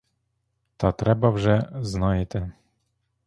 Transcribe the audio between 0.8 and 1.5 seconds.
треба